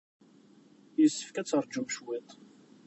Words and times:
Yessefk 1.01 1.35
ad 1.37 1.47
teṛjum 1.47 1.87
cwiṭ. 1.89 2.29